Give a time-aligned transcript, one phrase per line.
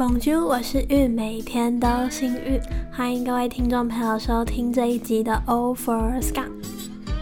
[0.00, 2.58] Bonjour，我是玉，每天都幸运。
[2.90, 6.48] 欢迎各位听众朋友收听这一集的 All for Scan。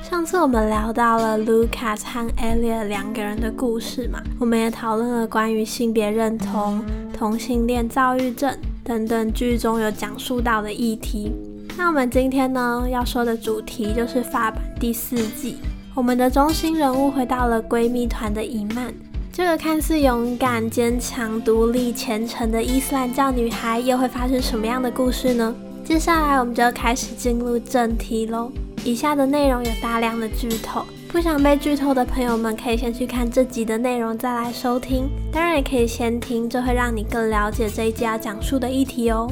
[0.00, 6.80] 上次我们聊到了 Lucas 和 Elliot 两个人的故事嘛，我们也讨论了关于性别认同、
[7.12, 11.32] 同性恋躁郁症等等剧中有讲述到的议题。
[11.76, 15.56] 那我们今天呢要说的主题就是法版第四季，
[15.96, 18.94] 我们的中心人物回到了闺蜜团的伊曼。
[19.38, 25.54] 这个看似勇敢、坚强、独立、虔诚的伊斯兰教女孩，又会发生什么样的故事呢？
[25.84, 28.50] 接下来我们就要开始进入正题喽。
[28.82, 35.08] 以下的内容有大量的剧透，不想被剧透的朋友们可以先去看这集的内容再来收听。
[35.32, 39.30] 当然也可以先听，这会让你更了解这一集要讲述的议题哦。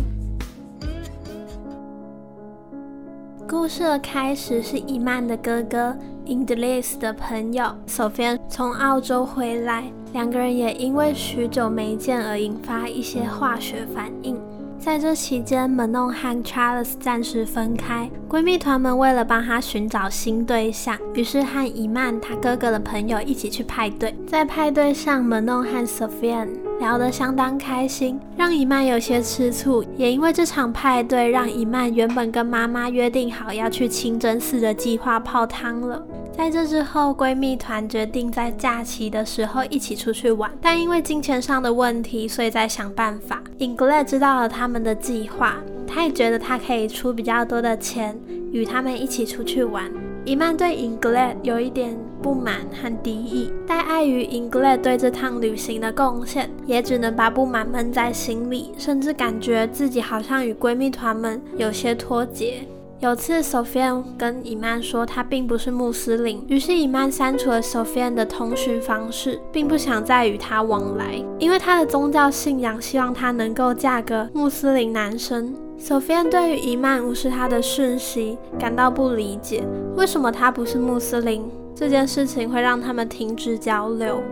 [3.49, 5.97] 故事的开始是伊曼的哥哥。
[6.27, 14.37] I n d l e s 的朋友 Sophia 从澳洲回来，两个人也因为许久没见而引发一些化学反应。
[14.79, 18.11] 在这期间，Manon 和 Charles 暂时分开。
[18.29, 24.15] 闺蜜团们为了帮她寻找新对象，于是和伊曼他哥哥的朋友一起去派对。
[24.27, 26.47] 在派对上，Manon 和 Sophia
[26.79, 29.85] 聊得相当开心，让伊曼有些吃醋。
[29.97, 36.03] 也因为这场派对，让伊曼原本跟妈妈约定好要去清真寺的计划泡汤了。
[36.37, 43.43] 在这之后，闺蜜团决定在假期的时候一起出去玩，但因为金钱上的问题，所以在想办法。
[43.59, 48.15] i n g l a d 知道了他们的计划，他也觉得他可以出比较多的钱，
[48.53, 49.91] 与他们一起出去玩。
[50.27, 62.55] 伊曼对 i n g l a d 有一点不满和敌意，但碍于 i n g l a d 对这趟旅行的贡献，也只能把不满闷在心里，甚至感觉自己好像与闺蜜团们有些脱节。
[62.99, 75.55] 有次，Sophia 跟伊曼说她并不是穆斯林，于是伊曼删除了 Sophia 的通讯方式，并不想再与她往来，因为她的宗教信仰希望她能够嫁个穆斯林男生。
[75.79, 79.63] Sophia 对于伊曼无视她的讯息感到不理解，
[79.97, 81.43] 为什么她不是穆斯林？
[81.75, 84.23] 这件事情会让他们停止交流。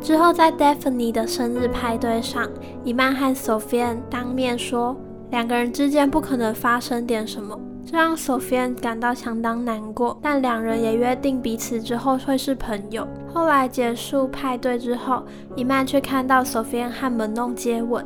[0.00, 2.48] 之后，在 Daphne 的生日派对上，
[2.82, 4.96] 伊曼和 Sophia 当面说，
[5.30, 7.58] 两个人之间不可能发生点什么。
[7.86, 13.06] 这让 Sophia 感到相当难过，但两人也约定彼此之后会是朋友。
[13.32, 15.22] 后来结束派对之后，
[15.54, 18.04] 伊曼却看到 Sophia 和门弄接吻，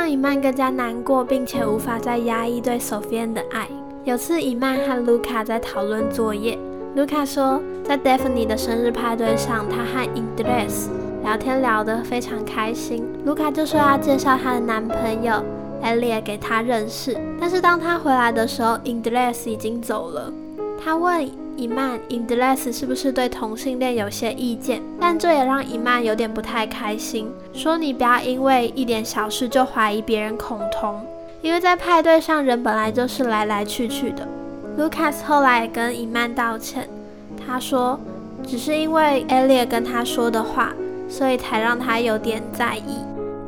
[0.00, 3.68] 让伊曼更加难过，并且无法再压抑对 Sophia 的爱。
[4.04, 6.58] 有次，伊曼和卢卡在讨论作业，
[6.96, 10.86] 卢卡说，在 Daphne 的生日派对上，他和 Indres
[11.22, 13.06] 聊天聊得非常开心。
[13.26, 15.34] 卢卡就说要介绍她的男朋友。
[15.82, 20.32] 艾丽给他认识，但是当他回来的时候 i n d l e s 已经走了。
[20.82, 30.98] 他问伊曼 Indless 是不是对同性恋有些意见，但这也让伊曼有点不太开心，说你不要因为一点小事就怀疑别人恐同，
[31.42, 34.26] 因为在派对上人本来就是来来去去的。
[34.78, 36.88] Lucas 后来也跟伊曼道歉，
[37.46, 38.00] 他说
[38.46, 40.72] 只是因为艾丽跟他说的话，
[41.10, 42.96] 所以才让他有点在意。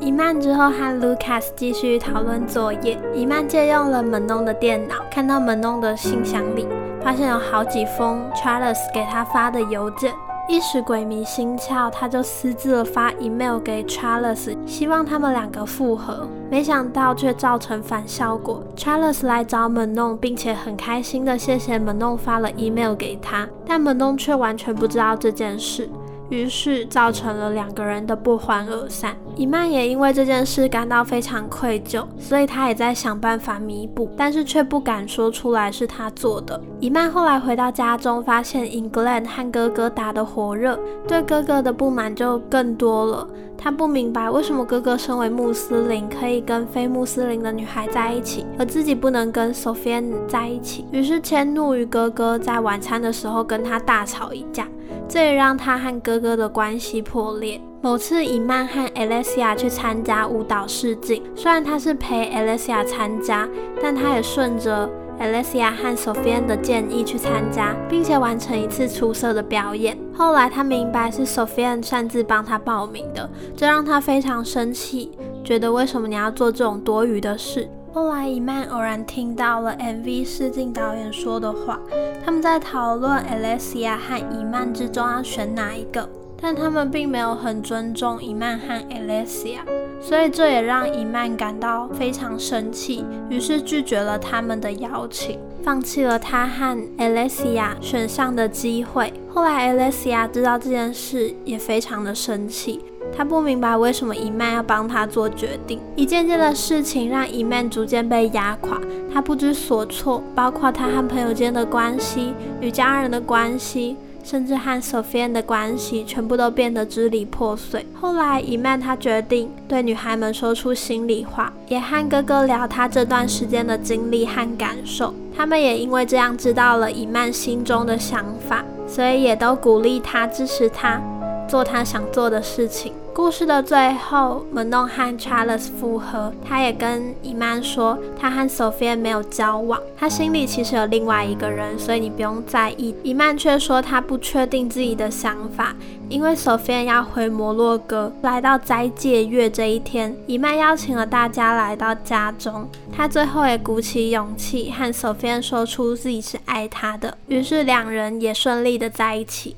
[0.00, 2.98] 伊曼之后和 Lucas 继续讨论作业。
[3.14, 6.66] 伊曼借用了门弄的电脑，看到门弄的信箱里，
[7.04, 10.14] 发现有好几封 Charles 给他发的邮件，
[10.48, 16.28] 一时鬼迷心窍，他就私自了发 email 给 Charles，希望他们两个复合。
[16.48, 18.62] 没想到却造成反效果。
[18.76, 25.90] Charles 来找门弄，并且很开心的谢谢门弄发了 email 给他，但门弄却完全不知道这件事。
[26.32, 29.14] 于是造成了两个人的不欢而散。
[29.36, 36.58] 伊曼也因为这件事感到非常愧疚，所以他也在想办法弥补，但是却不敢说出来是他做的。
[36.80, 43.28] 伊曼后来回到家中，发现 England 和哥哥打得火热，对哥哥的不满就更多了。
[43.56, 50.84] 他不明白为什么哥哥身为穆斯林可以跟非穆斯林的女孩在一起，而自己不能跟 Sophia 在一起。
[50.90, 54.66] 于是迁怒于哥哥，在晚餐的时候跟他大吵一架。
[55.08, 57.60] 这也让他和哥哥的关系破裂。
[57.80, 63.48] 某次，伊曼和 alesia 去参加舞蹈试镜，虽然他是陪 alesia 参加，
[63.82, 64.88] 但他也顺着
[65.20, 69.98] alesia 和 Sophia 的建议去参加，并且完成一次出色的表演。
[70.14, 75.10] 后来，他明白是 Sophia 擅自帮他报名的，这让他非常生气，
[75.42, 77.68] 觉得为什么你要做这种多余的事。
[77.94, 81.78] 后来，伊曼偶然听到了 MV 试镜导演说的话，
[82.24, 86.08] 他们在讨论 Alexia 和伊曼之中要选哪一个，
[86.40, 89.58] 但他们并没有很尊重伊曼和 Alexia，
[90.00, 99.12] 所以这也让伊曼感到非常生气，于是拒绝了他们的邀请，放弃了他和 Alexia 选上的机会。
[99.28, 102.80] 后来，Alexia 知道这件事，也非常的生气。
[103.16, 105.78] 他不明白为什么伊曼要帮他做决定。
[105.96, 108.80] 一件件的事情让伊曼逐渐被压垮，
[109.12, 113.96] 他不知所措，包括他和朋友间的关系、与家人的关系。
[114.24, 117.84] 甚至和 Sophia 的关系全部都变得支离破碎。
[117.92, 125.12] 后来，伊曼他决定对女孩们说出心里话，也和哥哥聊他这段时间的经历和感受。
[125.36, 131.00] 他们也因为这样知道了伊曼心中的想法，所以也都鼓励他、支持他
[131.48, 132.92] 做他想做的事情。
[133.14, 136.32] 故事的最后，门弄和 Charles 复合。
[136.42, 142.94] 他也跟伊曼说，他和 Sophia 没有交往，他心里其实有另外一个人，所以你不用在意。
[143.02, 145.74] 伊曼却说他不确定自己的想法，
[146.08, 148.10] 因为 Sophia 要回摩洛哥。
[148.22, 159.54] 来到斋戒月这一天，伊曼邀请了大家来到家中，他最后也鼓起勇气和 Sophia 说出自己是爱他的，于是两人也顺利的在一起。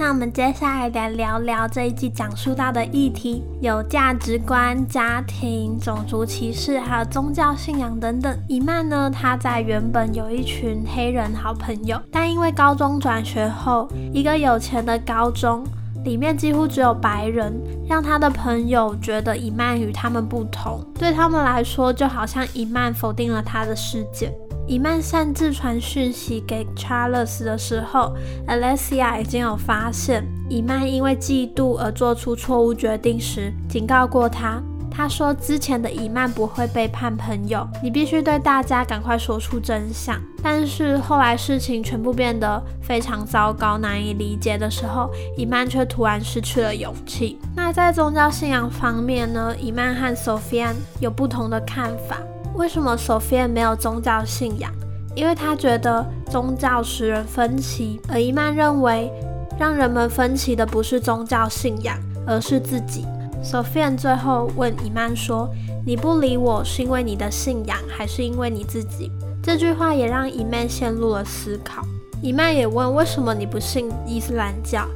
[0.00, 8.34] 那我们接下来来聊聊这一季讲述到的议题，有价值观、家庭、种族歧视，还有宗教信仰等等。
[8.48, 15.62] 伊曼呢，他在原本有一群黑人好朋友，但因为高中转学后，一个有钱的高中
[16.02, 17.52] 里面几乎只有白人，
[17.86, 24.32] 让他的朋友觉得伊曼与他们不同，对他们来说，就好像伊曼否定了他的世界。
[24.70, 28.14] 伊曼擅自传讯息给 Charles 的时候
[28.46, 34.62] ，Alessia 已经有发现伊曼因为嫉妒而做出错误决定时，警告过他。
[34.88, 40.16] 他说之前的伊曼不会背叛朋友，你必须对大家赶快说出真相。
[40.40, 47.40] 但是后来事情全部变得非常糟糕、难以理解的时候，伊曼却突然失去了勇气。
[47.56, 49.52] 那在宗教信仰方面呢？
[49.60, 52.18] 伊曼和 Sophia 有不同的看法。
[52.60, 54.70] 为什么 Sophia 没有宗教信仰？
[55.14, 59.10] 因为他觉得宗教使人分歧，而伊曼认为
[59.58, 61.96] 让人们分歧的不是宗教信仰，
[62.26, 63.06] 而是自己。
[63.42, 65.48] Sophia 最后问伊曼说
[65.86, 69.10] ：“你不理我是因为你的信仰，还是因为你自己？”
[69.42, 71.82] 这句话也让伊曼陷入了思考。
[72.20, 74.86] 伊曼也问：“为什么你不信伊斯兰教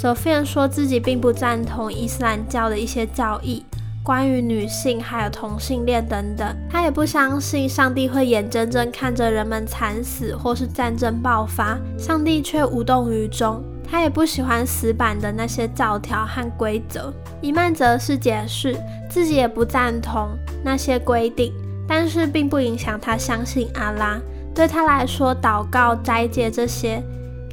[0.00, 3.64] ？”Sophia 说自己并不赞同伊斯兰教的一些教义。
[4.02, 13.62] 关于女性还有同性恋等等，他也不相信上帝会眼睁睁看着人们惨死或是战争爆发，上帝却无动于衷。
[13.88, 17.12] 他也不喜欢死板的那些教条和规则。
[17.40, 18.76] 伊曼则是解释
[19.08, 20.28] 自己也不赞同
[20.62, 21.52] 那些规定，
[21.86, 24.18] 但是并不影响他相信阿拉。
[24.54, 27.02] 对他来说，祷告、斋戒这些。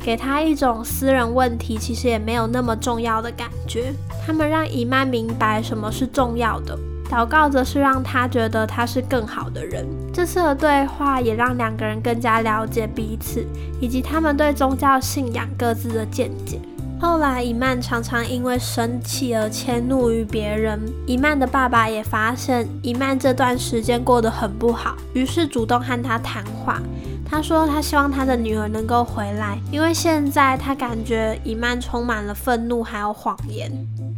[0.08, 3.94] 给他一种私人问题，其实也没有那么重要的感觉。
[4.26, 6.80] 他们让伊曼明白什么是重要的，
[7.12, 9.86] 祷告则是让他觉得他是更好的人。
[10.14, 13.46] 这次的对话也让两个人更加了解彼此，
[13.82, 16.58] 以及他们对宗教信仰各自的见解。
[17.02, 20.80] 后来，伊曼常常因为生气而迁怒于别人。
[21.06, 26.82] 伊曼的爸爸也发现伊曼这段时间过得很不好，于是主动和他谈话。
[27.30, 33.72] 他说他希望他的女儿能够回来，因为现在他感觉伊曼充满了愤怒还有谎言。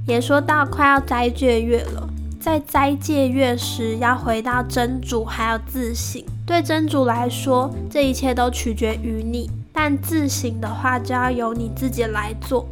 [0.08, 2.08] 也说到快要斋戒月了，
[2.40, 6.24] 在斋戒月时要回到真主还有自省。
[6.46, 9.50] 对真主来说，这一切都取决于你。
[9.74, 12.68] 但自省的话，就要由你自己来做。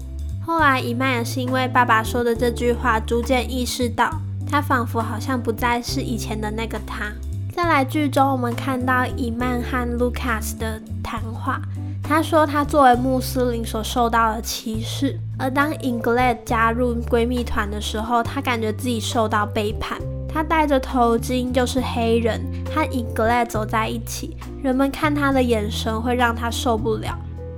[0.45, 4.09] 后来，伊曼也是因为爸爸说的这句话，逐渐意识到，
[4.49, 7.11] 他仿佛好像不再是以前的那个他。
[7.57, 11.59] 再来，剧中我们看到伊曼和 Lucas 的谈话。
[12.03, 19.97] 他说，他作为穆斯林所受到的歧视，而当 Ingrid 加入闺蜜团的时候，他感觉自己受到背叛。
[20.31, 22.39] 他戴着头巾，就是黑人，
[22.71, 27.17] 和 Ingrid 走在一起，人们看他的眼神会让他受不了。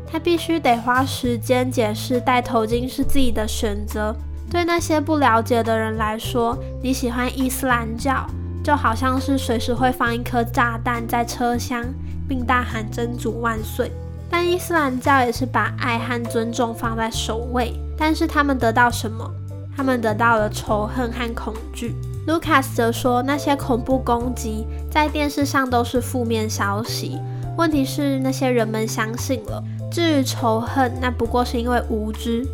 [0.10, 4.16] 他必须得花时间解释戴头巾是自己的选择。
[4.50, 8.26] 对那些不了解的人来说，你喜欢伊斯兰教，
[8.70, 11.84] 就好像是随时会放一颗炸弹在车厢，
[12.28, 13.92] 并大喊“真主万岁”。
[14.30, 17.74] 但伊斯兰教也是把爱和尊重放在首位。
[17.98, 19.28] 但是他们得到什么？
[19.76, 21.96] 他们得到了仇恨和恐惧。
[22.28, 27.18] 卢卡斯则说，那些恐怖攻击在电视上都是负面消息。
[27.58, 29.64] 问题是那些人们相信了。
[29.92, 32.46] 至于仇恨，那不过是因为无知。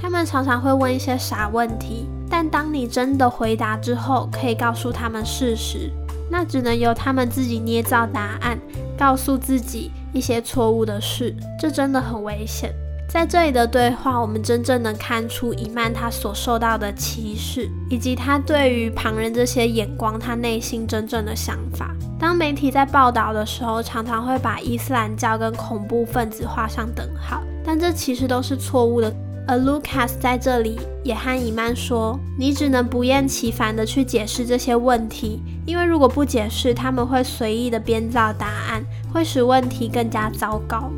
[0.00, 5.90] 他们常常会问一些傻问题，但当你真的回答之后，可以告诉他们事实，
[6.30, 8.56] 那只能由他们自己捏造答案，
[8.96, 11.34] 告诉自己一些错误的事。
[11.58, 12.72] 这真的很危险。
[13.08, 21.90] 在这里的对话，我们真正能看出伊曼他所受到的歧视，以及他对于旁人这些眼光，他内心真正的想法。
[22.20, 29.12] 当媒体在报道的时候，常常会把伊斯兰教跟恐怖分子画上等号，但这其实都是错误的。
[29.50, 40.88] 而 Lucas 在这里也和伊曼说：“你只能不厌其烦地去解释这些问题，因为如果不解释，他们会随意的编造答案，会使问题更加糟糕。”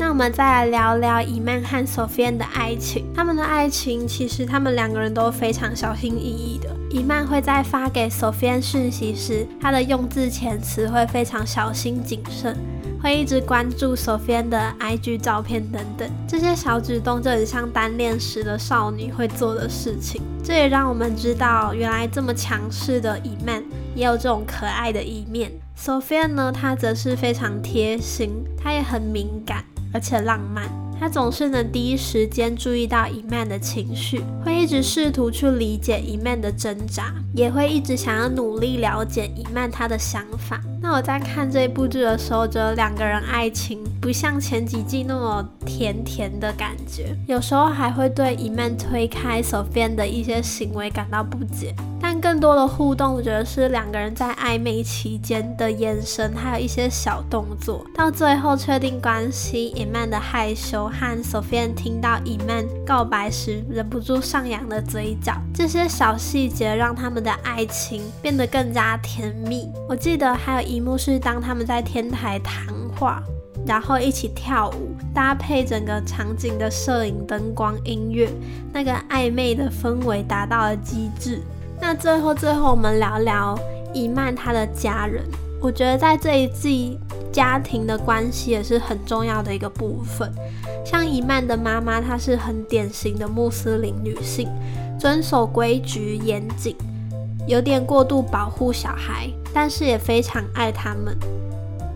[0.00, 3.04] 那我们再来聊聊伊曼和 Sophia 的爱情。
[3.14, 6.74] 他们的爱情其实他们两个人都非常小心翼翼的。
[6.88, 12.56] 伊曼会在发给 Sophia 讯息时，他的用字遣词会非常小心谨慎。
[13.02, 20.20] 会一直关注 Sophia 的 IG 照片等等，这些小举动就很像单恋时的少女会做的事情。
[20.44, 23.62] 这也让我们知道，原来这么强势的 Eman
[23.94, 25.50] 也有这种可爱的一面。
[25.78, 29.64] Sophia 呢，她则是非常贴心，她也很敏感，
[29.94, 30.68] 而且浪漫。
[31.00, 40.60] 他总是能第一时间注意到伊曼的情绪，会一直试图去理解伊曼的挣扎，也会一直想要努力了解伊曼他的想法。
[40.82, 51.74] 那我在看这一部剧的时候，觉得两个人爱情不像前几季那么甜甜的感觉，有时候还会对伊曼推开 Sophia 的一些行为感到不解。
[52.02, 69.68] 但更多的互动，我觉得是两个人在暧昧期间的眼神，还有一些小动作，到最后确定关系，伊曼的害羞和 Sophia 听到伊曼告白时忍不住上扬的嘴角，这些小细节让他们的爱情变得更加甜蜜。
[69.86, 73.20] 我记得还有一幕是当他们在天台谈话，
[73.66, 78.30] 然后一起跳舞，搭配整个场景的摄影、灯光、音乐，
[78.72, 81.42] 那个暧昧的氛围达到了极致。
[81.80, 83.58] 那最后，最后我们聊聊
[83.92, 85.24] 伊曼他的家人。
[85.60, 86.96] 我觉得在这一季，
[87.32, 90.32] 家庭的关系也是很重要的一个部分。
[90.84, 94.48] 像伊曼的妈妈，她是很典型的穆斯林女性，
[94.98, 96.76] 遵守规矩严谨，
[97.50, 101.18] 有点过度保护小孩，但是也非常爱他们。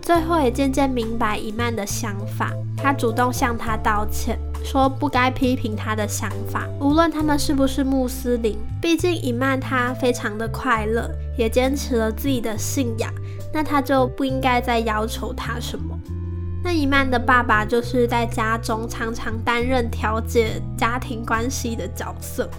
[0.01, 4.37] 最后也渐渐明白伊曼的想法，他主动向他道歉。
[4.65, 8.57] 说不该批评他的想法，无论他们是不是穆斯林。
[8.81, 13.09] 毕竟伊曼他非常的快乐，也坚持了自己的信仰，
[13.53, 15.97] 那他就不应该再要求他什么。
[16.61, 22.49] 那伊曼的爸爸就是在家中常常担任调解家庭关系的角色，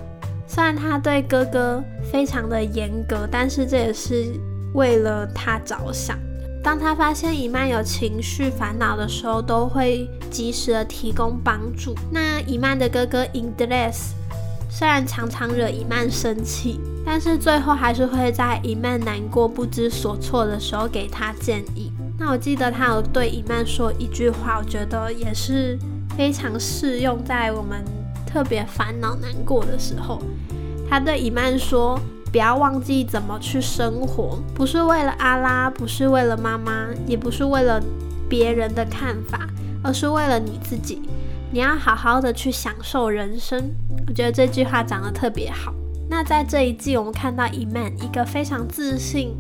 [0.47, 4.33] 虽然他对哥哥非常的严格，但是这也是
[4.75, 6.19] 为了他着想。
[6.63, 11.95] 当他发现伊曼有情绪烦恼的时候，都会及时的提供帮助。
[12.11, 14.11] 那伊曼的哥哥 Indres
[14.69, 21.93] 虽然常常惹伊曼生气，但是最后还是会在伊曼难过不知所措的时候给他建议。
[22.19, 25.79] 那我记得他有对伊曼说一句话，我觉得也是
[26.17, 27.85] 非常适用在我们
[28.27, 30.21] 特别烦恼难过的时候。
[30.91, 31.99] 他对伊曼说。
[32.33, 37.81] 不要忘记怎么去生活，不是为了阿拉，不是为了妈妈，也不是为了
[38.29, 39.49] 别人的看法，
[39.83, 41.01] 而是为了你自己。
[41.51, 43.71] 你要好好的去享受人生。
[44.07, 45.73] 我觉得这句话讲得特别好。
[46.11, 49.35] 那在这一季，我们看到伊曼一个非常自信、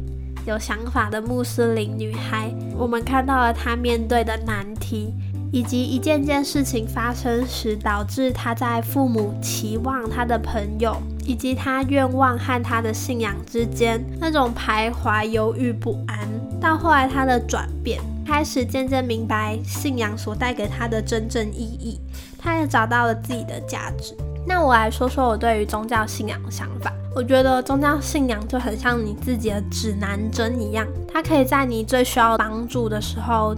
[0.47, 5.13] 有想法的穆斯林女孩，我们看到了她面对的难题。
[5.53, 16.29] 以及一件件事情发生时，导致他在父母期望、他的朋友以及他愿望和他的信仰之间那种徘徊、犹豫不安，
[16.61, 21.99] 到后来他的转变，开始渐渐明白信仰所带给他的真正意义，
[22.37, 24.17] 他也找到了自己的价值。
[24.47, 26.93] 那我来说说我对于宗教信仰的想法。
[27.15, 33.57] 我觉得宗教信仰就很像你自己的指南针一样，它可以在你最需要帮助的时候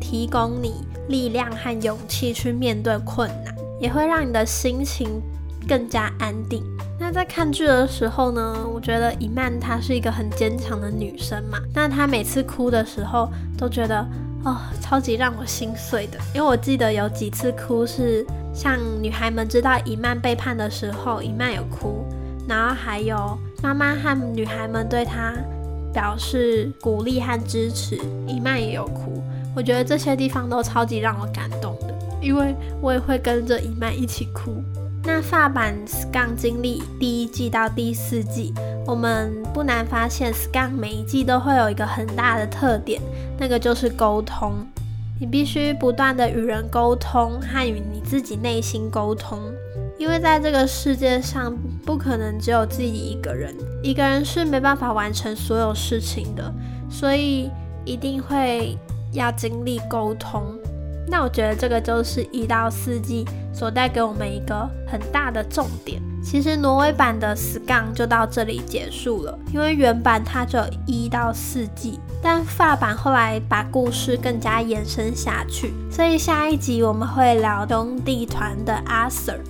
[0.00, 0.74] 提供你。
[1.08, 5.08] 力量和勇气去面对困难，也会让你的心情
[5.68, 6.62] 更加安定。
[6.98, 11.58] 那在看剧的时候呢，我觉得伊曼她是一个很坚强的女生嘛。
[11.74, 13.28] 那她每次哭的时候，
[13.58, 14.06] 都觉得
[14.44, 16.18] 哦，超级让我心碎的。
[16.32, 22.04] 因为我记得有几次哭是像女孩们知道伊曼背叛的时候，伊曼有哭，
[22.48, 25.34] 然后还有妈妈和女孩们对她
[25.92, 29.11] 表示鼓励和支持，伊曼也有哭。
[29.54, 34.62] 我觉得这些地方都超级让我感动的，因为我也会跟着伊曼一起哭。
[35.04, 38.54] 那发版《s c a n 经历第一季到第四季，
[38.86, 43.02] 我们不难发现 s c a n 每一季都会有一个很大的特点，
[43.36, 44.54] 那个就是沟通。
[45.20, 49.38] 你必须不断的与人沟通，和与你自己内心沟通，
[49.98, 51.52] 因为在这个世界上
[51.84, 56.52] 不可能只有自己一个人，一个人是没办法完成所有事情的，
[56.88, 57.50] 所以
[57.84, 58.78] 一定会。
[59.12, 60.42] 要经历沟通，
[61.06, 66.00] 那我觉得这个就是一到四季所带给我们一个很大的重点。
[66.24, 79.40] 其实挪威版的《死杠》就到这里结束了，因为原版它只有一到四季，但法版后来把故事更加延伸下去，所以下一集我们会聊兄弟团的阿 Sir，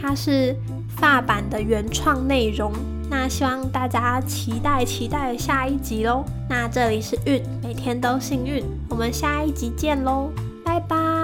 [0.00, 0.56] 他是
[0.96, 2.72] 法版的原创内容。
[3.08, 6.24] 那希望大家期待期待下一集喽。
[6.48, 10.30] 那这里是运，每天都幸运，我们下一集见喽，
[10.64, 11.15] 拜拜。